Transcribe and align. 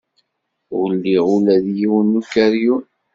Ur 0.79 0.89
liɣ 1.03 1.25
ula 1.35 1.55
d 1.65 1.67
yiwen 1.77 2.07
n 2.13 2.17
ukeryun. 2.19 2.83